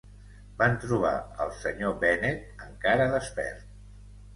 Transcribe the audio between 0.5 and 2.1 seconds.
Van trobar al Sr.